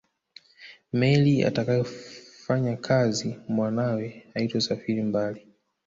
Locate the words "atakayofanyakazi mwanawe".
1.49-4.23